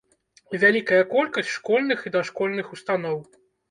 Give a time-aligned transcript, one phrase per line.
[0.63, 3.27] Вялікая колькасць школьных і дашкольных устаноў.